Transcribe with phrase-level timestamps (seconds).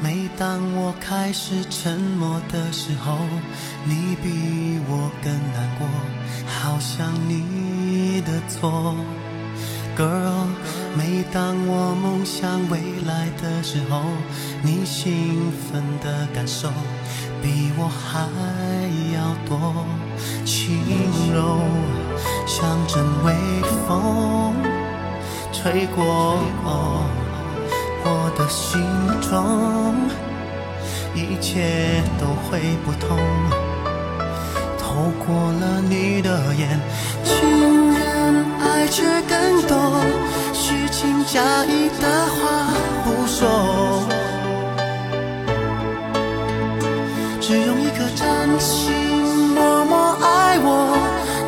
[0.00, 3.18] 每当我开始沉默的时候，
[3.84, 5.88] 你比我更难过，
[6.46, 8.94] 好像你的错。
[9.96, 10.46] Girl，
[10.96, 14.00] 每当我梦想未来的时候，
[14.62, 16.68] 你兴奋的感受
[17.42, 18.28] 比我还
[19.12, 19.84] 要多，
[20.44, 20.78] 轻
[21.34, 21.58] 柔
[22.46, 23.34] 像阵微
[23.88, 24.54] 风
[25.52, 26.38] 吹过。
[28.10, 28.80] 我的心
[29.20, 29.94] 中，
[31.14, 33.18] 一切都会不同。
[34.78, 36.80] 透过了你的眼，
[37.22, 39.76] 情人爱却更多，
[40.54, 42.72] 虚情假意的话
[43.04, 43.46] 不说，
[47.40, 50.96] 只用一颗真心默默爱我，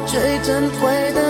[0.06, 1.29] 最珍贵的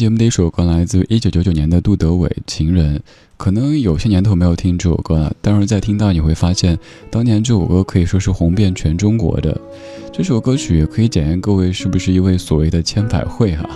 [0.00, 2.96] 节目的一首歌来自于一九九九年的杜德伟《情人》，
[3.36, 6.78] 可能有些年头没有听这首歌了，但是在听到你会发现，
[7.10, 9.60] 当年这首歌可以说是红遍全中国的。
[10.10, 13.68] 这首歌曲也可以检验各位是不是一位所谓的千百惠哈。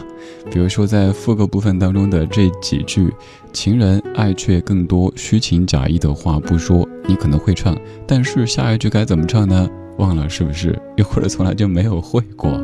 [0.51, 3.13] 比如说在副歌部分当中的这几句
[3.53, 9.69] “情人爱却更多，虚情假意的话不说”，你可能会唱，但是下一句该怎么唱呢？
[9.99, 10.75] 忘了是不是？
[10.97, 12.59] 又或者从来就没有会过？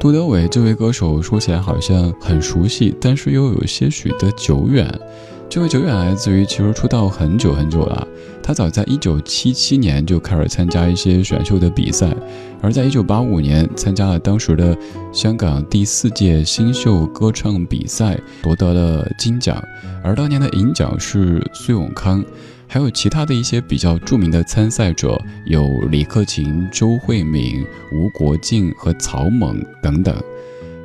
[0.00, 4.90] 杜德伟这位歌手说起来好像很熟悉，但是又有些许的久远。
[5.46, 8.08] 这位久远来自于其实出道很久很久了，
[8.42, 12.16] 他早在一九七七年就开始参加一些选秀的比赛，
[12.62, 14.74] 而在一九八五年参加了当时的
[15.12, 19.62] 香港第四届新秀歌唱比赛，夺得了金奖，
[20.02, 22.24] 而当年的银奖是苏永康。
[22.72, 30.16] 还有其他的一些比较著名的参赛者，有李克勤、周慧敏、吴国敬和曹猛等等。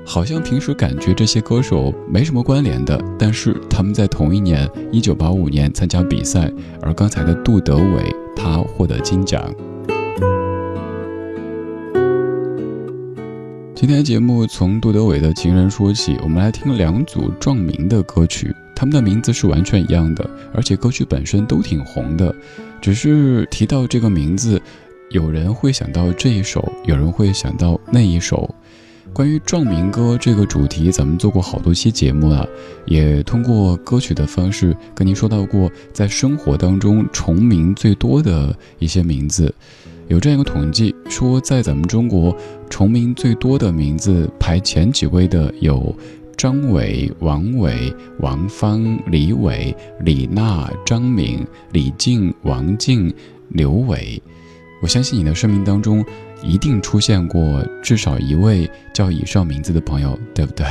[0.04, 6.52] 好像平时感觉这些歌手没什么关联的，但是他们在同一年，一九八五年参加比赛。
[6.82, 9.54] 而刚才的杜德伟，他获得金奖。
[13.76, 22.36] 今天节目从杜德伟的情人说起，我们来听两组壮名的歌曲，他们的名字是完全一样的，而且歌曲本身都挺红的，
[22.82, 24.62] 只是提到这个名字，
[25.10, 28.54] 有人会想到这一首，有人会想到那一首。
[29.14, 32.46] 关于壮民歌这个主题，咱们做过好多期节目了，
[32.86, 39.54] 也通过歌曲的方式跟您说到过，在生活当中重名最多的一些名字。
[40.10, 42.36] 有这样一个统计，说在咱们中国
[42.70, 45.96] 重名最多的名字排前几位的有
[46.38, 53.14] 张伟、王伟、王芳、李伟、李娜、张敏、李静、王静、
[53.50, 54.22] 刘伟。
[54.82, 56.06] 我相信你的生命当中。
[56.44, 60.66] 一定出现过至少一位叫以上名字的朋友，对不对？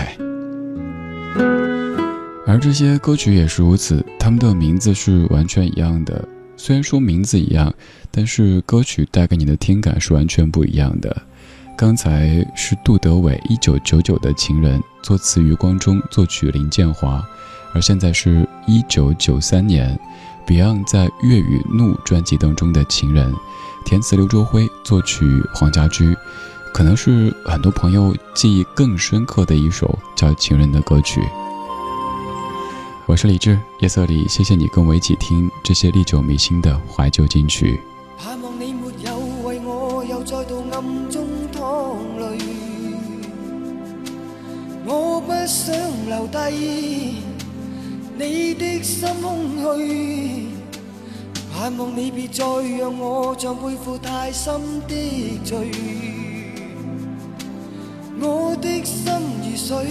[2.47, 6.29] 而这些歌曲也是如此，他们的名字是完全一样的。
[6.57, 7.75] 虽然说名字一样，
[8.13, 11.23] 但是歌曲带给你的听感是完全不一样的。
[11.77, 17.23] 刚才是杜德伟一九九九的情人，作词余光中，作曲林建华。
[17.73, 19.99] 而现在是一九九三年
[20.47, 23.35] ，Beyond 在粤语《怒》专辑当中的情人。
[23.85, 26.17] 填词刘卓辉，作曲黄家驹，
[26.73, 31.21] 可能是很多朋友记忆更深刻的一首叫《情人》的歌曲。
[33.07, 37.81] 我是李志，夜色里，谢谢你跟我一起听这些历久弥新的怀旧金曲。
[46.15, 47.17] 留低
[48.17, 50.47] 你的心空虚。
[51.53, 52.45] 盼望你别再
[52.79, 55.73] 让我像背负太深的罪，
[58.21, 59.13] 我的心
[59.43, 59.85] 如水，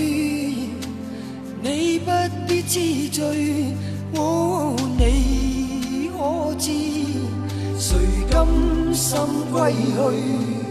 [1.62, 2.12] 你不
[2.48, 3.74] 必知罪。
[4.16, 6.72] 哦，你可知
[7.78, 7.98] 谁
[8.32, 8.48] 甘
[8.94, 9.20] 心
[9.52, 10.63] 归去？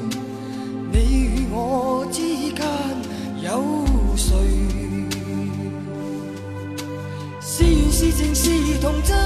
[8.02, 8.50] 是情是
[8.80, 9.16] 童真。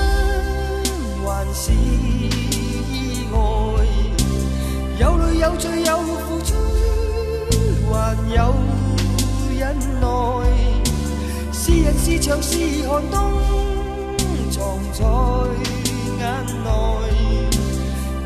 [1.24, 3.38] 还是意外，
[5.00, 6.52] 有泪有罪有付出，
[7.90, 8.54] 还有
[9.58, 10.04] 忍耐。
[11.54, 13.18] 是人是墙是寒冬，
[14.50, 15.00] 藏在
[16.18, 16.68] 眼内。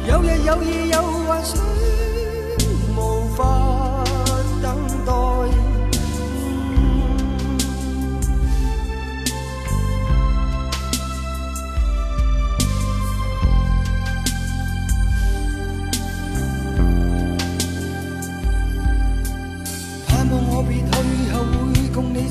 [0.08, 1.56] 有日有夜有幻想，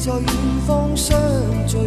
[0.09, 0.25] 在远
[0.65, 1.15] 方相
[1.67, 1.77] 聚，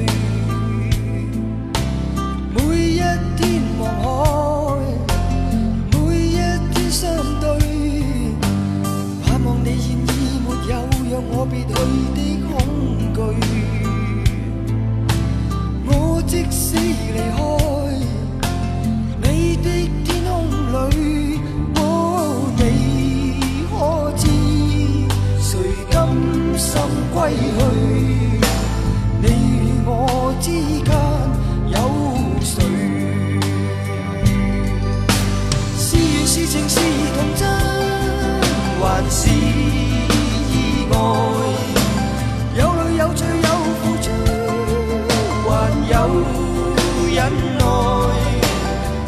[39.11, 40.95] 是意外？
[42.55, 43.49] 有泪有罪有
[43.81, 44.07] 付出，
[45.49, 45.51] 还
[45.91, 45.95] 有
[47.15, 47.17] 忍
[47.59, 47.61] 耐。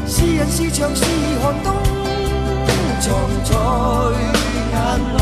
[0.06, 1.02] 是人是墙是
[1.42, 1.66] 寒冬，
[3.00, 3.04] 藏
[3.44, 3.50] 在
[4.72, 4.74] 眼
[5.16, 5.18] 内。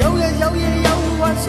[0.00, 0.88] 有日有夜有
[1.18, 1.44] 幻想，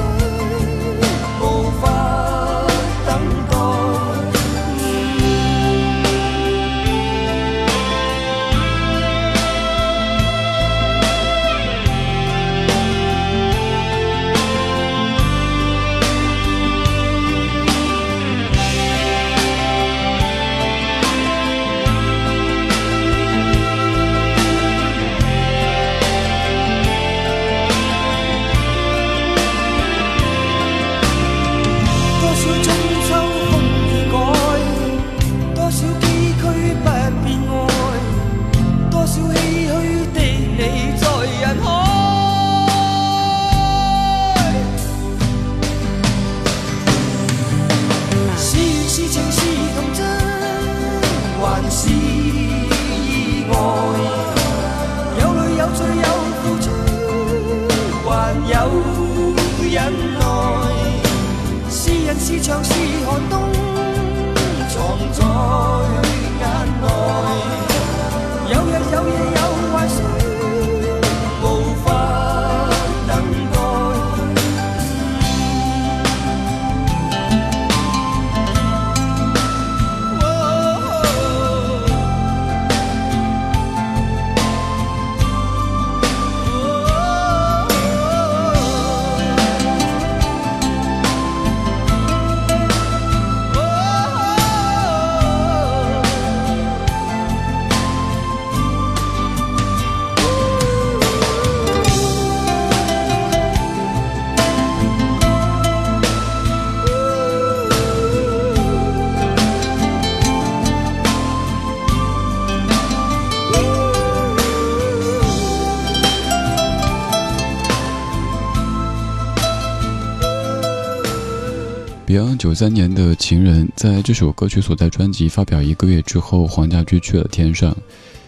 [122.12, 127.74] Beyond 九三年的《情人》在这首歌曲所在专辑发表一个月之后，黄家驹去了天上。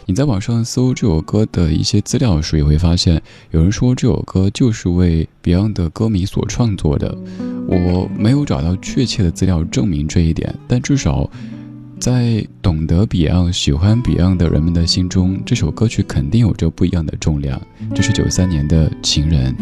[0.05, 3.21] 你在网上搜这首歌的一些资料时，也会发现
[3.51, 7.13] 有人说这首歌就是为 Beyond 的歌迷所创作的。
[7.67, 11.29] 我没有找到确切的资料证明这一点，但至少
[11.99, 17.61] 在懂得 Beyond、喜欢 Beyond 的人们的心中，这首歌曲肯定有着不一样的重量。
[17.93, 19.53] 这是九三年的《情人》。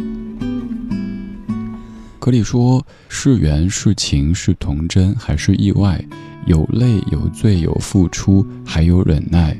[2.22, 6.00] 歌里说：“是缘是情是童真还是意外？
[6.46, 9.58] 有泪有罪有付出，还有忍耐。”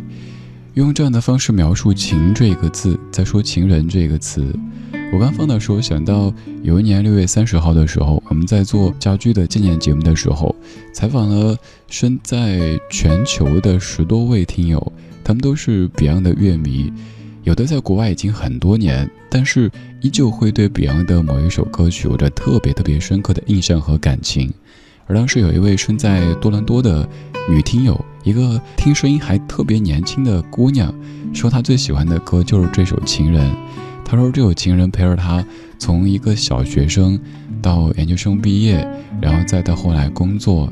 [0.76, 4.56] 用这样的方式描述“情”这个字，再说“情人”这个词。
[5.12, 10.56] 我刚放的时候想到，有一年六月三十号的时候，我们在做家居的纪念节目的时候，
[10.94, 11.58] 采访了
[11.90, 16.94] 身在全球的十多位听友，他们都是 Beyond 的乐迷，
[17.44, 19.72] 有的在国外已经很多年，但是
[20.02, 24.54] 依旧会对 Beyond 的某一首歌曲有着特别特别深刻的印象和感情。
[25.08, 27.08] 而当时有一位身在多伦多的
[27.50, 28.00] 女听友。
[28.24, 30.94] 一个听声音还特别年轻的姑娘，
[31.34, 33.52] 说她最喜欢的歌就是这首《情人》。
[34.06, 35.44] 她说这首《情人》陪着她
[35.80, 37.20] 从一个小学生
[37.64, 38.88] 到研究生毕业，
[39.20, 40.72] 然后再到后来工作，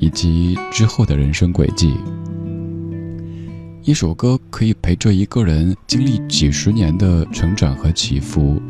[0.00, 1.94] 以及之后的人生轨迹。
[3.88, 8.60] 一首歌可以陪着一个人经历几十年的成长和起伏，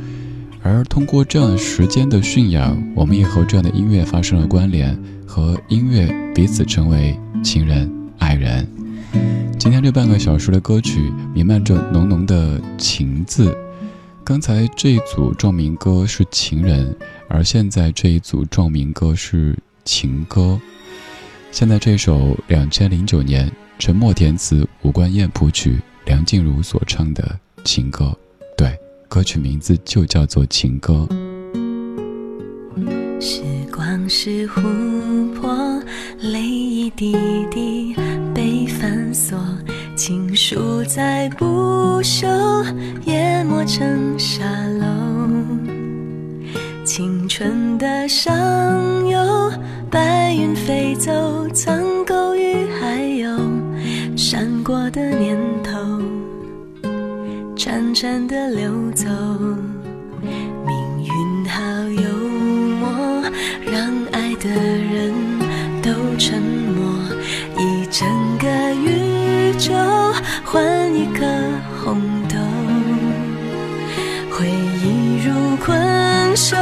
[0.62, 4.96] 而通过这样时间的驯养，我们也和这样的音乐发生了关联，
[5.26, 7.92] 和音乐彼此成为情人。
[8.18, 8.64] 爱人，
[9.58, 13.52] 今天这半个小时的歌曲弥漫着浓浓的情字。
[14.22, 16.96] 刚才这一组壮民歌是情人，
[17.28, 20.60] 而现在这一组壮民歌是情歌。
[21.50, 28.12] 现在这首两千零九年陈默填词、吴冠燕谱曲、梁静茹所唱的情歌，
[28.56, 28.76] 对，
[29.08, 31.08] 歌曲名字就叫做情歌。
[33.20, 33.42] 时
[33.72, 35.80] 光是琥珀，
[36.20, 37.16] 泪一滴
[37.50, 37.94] 滴
[38.34, 38.58] 被。
[38.80, 39.36] 反锁，
[39.96, 42.28] 情书在不朽，
[43.06, 44.44] 淹没成沙
[44.78, 44.86] 漏。
[46.84, 48.32] 青春的上
[49.08, 49.50] 游，
[49.90, 53.40] 白云飞走，苍狗与海鸥，
[54.18, 55.78] 闪过的念头，
[57.54, 59.06] 潺潺的流走。
[60.66, 61.62] 命运好
[62.02, 62.02] 幽
[62.80, 62.88] 默，
[63.64, 65.14] 让爱的人
[65.80, 66.92] 都沉默。
[67.56, 68.08] 一整
[68.38, 69.72] 个宇宙
[70.44, 71.24] 换一颗
[71.84, 72.34] 红豆，
[74.32, 74.48] 回
[74.82, 75.32] 忆如
[75.64, 76.56] 困兽，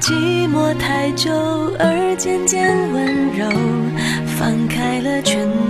[0.00, 1.30] 寂寞太久
[1.78, 3.48] 而渐渐温柔，
[4.26, 5.48] 放开了拳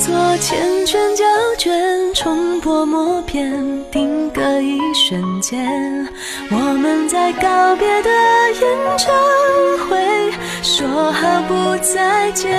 [0.00, 0.54] 作，缱
[0.86, 1.24] 绻胶
[1.58, 3.52] 卷，冲破默片，
[3.90, 6.08] 定格一瞬间。
[6.50, 8.10] 我们在告别的
[8.60, 9.14] 演唱
[9.86, 12.50] 会，说好不再见。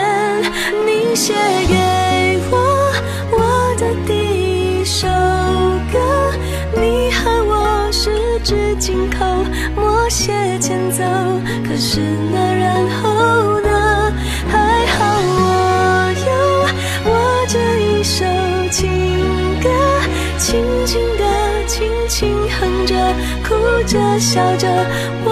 [0.86, 1.34] 你写
[1.68, 2.94] 给我
[3.32, 4.14] 我的第
[4.80, 5.08] 一首
[5.92, 6.00] 歌，
[6.80, 9.26] 你和我十指紧扣，
[9.76, 11.04] 默写前奏。
[11.68, 12.00] 可是
[12.32, 13.11] 那然后
[20.52, 21.24] 轻轻地，
[21.66, 22.30] 轻轻
[22.60, 22.94] 哼着，
[23.42, 23.56] 哭
[23.88, 24.68] 着，笑着，
[25.24, 25.32] 我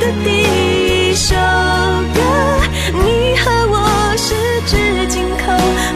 [0.00, 2.20] 的第一首歌，
[2.90, 4.34] 你和我十
[4.66, 5.52] 指紧扣，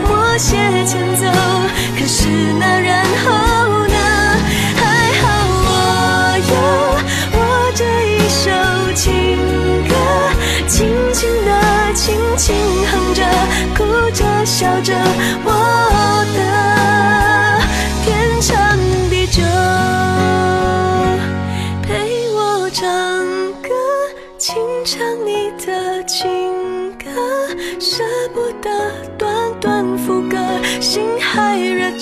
[0.06, 1.24] 默写前奏。
[1.98, 2.28] 可是
[2.60, 3.96] 那然后呢？
[4.76, 4.82] 还
[5.22, 5.24] 好
[5.64, 5.68] 我
[6.50, 6.52] 有
[7.32, 7.40] 我
[7.74, 8.44] 这一首
[8.92, 9.08] 情
[9.88, 9.94] 歌，
[10.68, 11.50] 轻轻的
[11.94, 12.54] 轻轻
[12.92, 13.24] 哼着，
[13.74, 14.92] 哭着笑着。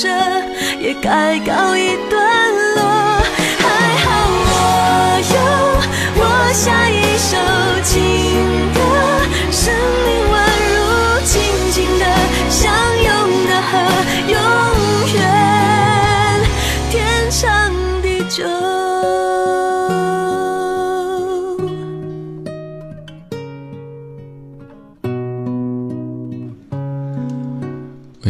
[0.02, 0.08] 着
[0.80, 2.21] 也该告一段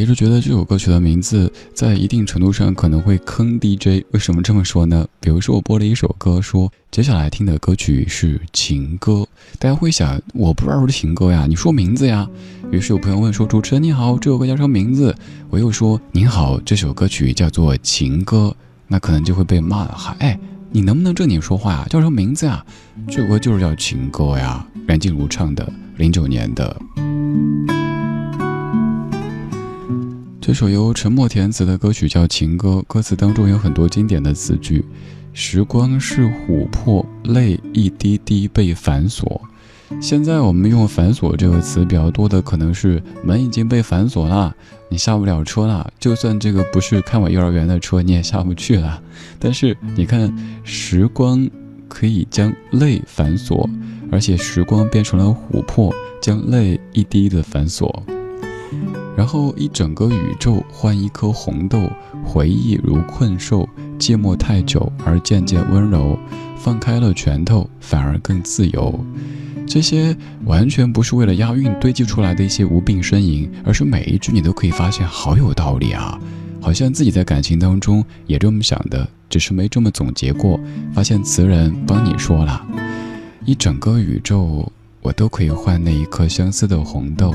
[0.02, 5.06] 一直觉得这首歌曲的名字在一定程度上可能会坑 DJ，为什么这么说呢？
[5.21, 9.25] 比如说我播了一首歌，说接下来听的歌曲是情歌，
[9.61, 12.28] 大家会想我不知道是情歌呀，你说名字呀。
[12.73, 15.14] 于是有朋友问说主持人你好，这首歌叫什么名字？
[15.49, 18.52] 我又说您好，这首歌曲叫做情歌，
[18.88, 20.16] 那可能就会被骂了哈。
[20.18, 20.37] 哎，
[20.73, 21.87] 你能不能正经说话呀？
[21.88, 22.66] 叫什么名字呀？
[23.06, 26.76] 这首歌就是叫情歌呀，梁静茹唱的，零九年的。
[30.43, 34.85] 这首由陈默填词的歌曲叫《情歌》，歌词当中有很多经典的词句
[35.33, 39.41] ：“时光是琥珀，泪一滴滴被反锁。”
[40.02, 44.52] 现在我们用“反锁”这个词比较多的，可能是门已经被反锁了，
[44.89, 45.89] 你下不了车了。
[46.00, 49.00] 就算这个不是开往幼儿园的车，你也下不去了。
[49.39, 51.49] 但是你看，时光
[51.87, 53.71] 可以将泪反锁，
[54.11, 58.05] 而且时光变成了琥珀，将泪一滴的反锁。
[59.16, 61.90] 然后一整个宇宙换一颗红豆，
[62.25, 66.18] 回忆如困兽，寂寞太久而渐渐温柔，
[66.56, 68.98] 放开了拳头反而更自由。
[69.66, 76.18] 这些完全不是为了押韵堆积出来的一些无病呻吟，而是每一句你都可以发现好有道理啊，
[76.60, 80.58] 好像自己在感情当中也这么想的，只是没这么总结过。
[80.92, 82.66] 发现词人帮你说了，
[83.44, 84.70] 一整个宇宙
[85.00, 87.32] 我都可以换那一颗相思的红豆。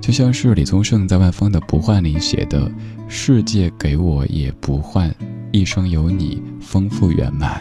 [0.00, 2.70] 就像是李宗盛在《万芳的不换》里写的
[3.06, 5.14] ：“世界给我也不换，
[5.52, 7.60] 一生有你丰富圆满。”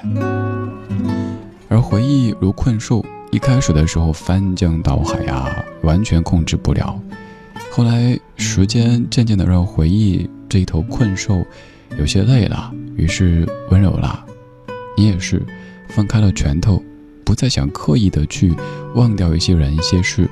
[1.68, 7.00] 而回忆如困兽，一开始的时候翻江倒海啊，完全控制不了。
[7.72, 11.46] 后来时间渐渐的让回忆这一头困兽
[12.00, 14.26] 有些累了，于是温柔了。
[14.98, 15.46] 你也是，
[15.90, 16.82] 放开了拳头，
[17.24, 18.56] 不再想刻意的去
[18.96, 20.28] 忘掉一些人一些事。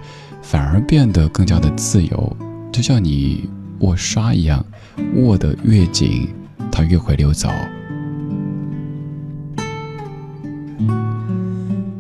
[0.49, 2.37] 反而变得更加的自由，
[2.71, 4.65] 就像你握沙一样，
[5.15, 6.29] 握得越紧，
[6.71, 7.49] 它越会溜走。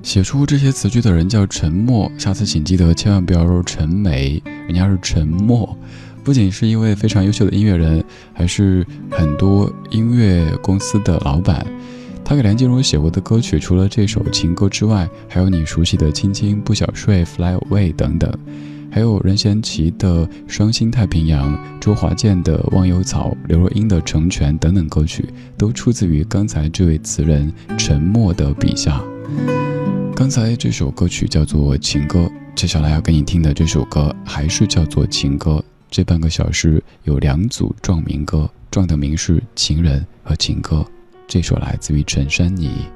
[0.01, 5.77] 写出这些词句的人叫陈默，下次请记得千万不要说陈梅，人家是陈默。
[6.23, 8.01] 不仅是一位非常优秀的音乐人，
[8.33, 11.67] 还是很多音乐公司的老板。
[12.27, 18.29] 他给梁静茹写过的歌曲，除了这首情歌之外，还有你熟悉的《亲亲不想睡》《Fly Away》等等，
[18.91, 25.23] 还有任贤齐的《双星太平洋》、周华健的《忘忧草》、刘若英的《成全》等等歌曲，
[25.57, 29.01] 都出自于刚才这位词人陈默的笔下。
[30.13, 32.19] 刚才这首歌曲叫做《情歌》，
[32.53, 35.51] 接下来要给你听的这首歌还是叫做《情歌》。
[35.89, 40.85] 这半个小时有两组壮民歌，壮的名是《情人》和《情歌》。
[41.27, 42.87] 这首来自于陈珊妮。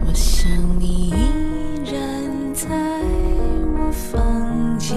[0.00, 1.14] 我想你依
[1.84, 2.66] 然在
[3.76, 4.96] 我房间，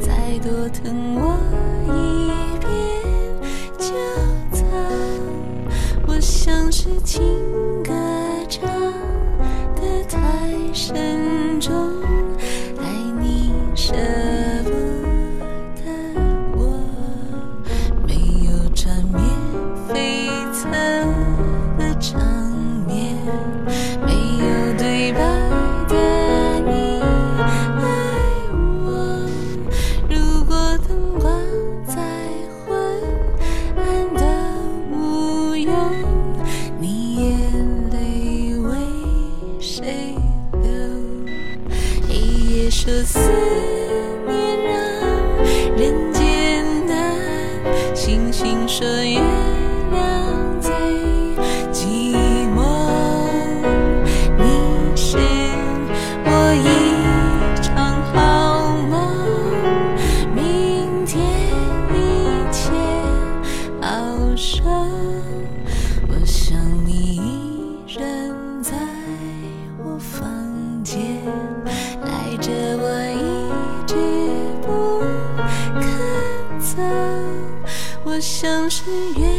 [0.00, 1.38] 再多疼我
[1.86, 2.68] 一遍
[3.78, 3.94] 就
[4.50, 4.64] 走。
[6.08, 7.22] 我像是情
[43.04, 43.18] 思
[44.26, 44.74] 念让
[45.76, 49.29] 人间难星星说。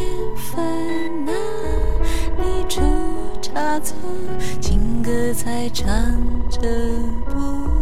[0.02, 1.32] 缘分呐
[2.36, 2.80] 你出
[3.40, 3.96] 差错
[4.60, 5.86] 情歌在唱
[6.50, 6.60] 着
[7.26, 7.81] 不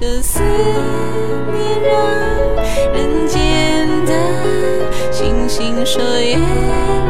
[0.00, 2.56] 这思念让
[2.94, 7.09] 人间的星星说夜。